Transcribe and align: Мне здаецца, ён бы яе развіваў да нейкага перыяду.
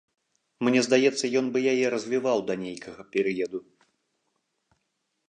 Мне 0.67 0.79
здаецца, 0.87 1.25
ён 1.41 1.45
бы 1.57 1.61
яе 1.73 1.85
развіваў 1.95 2.39
да 2.47 2.53
нейкага 2.63 3.01
перыяду. 3.17 3.63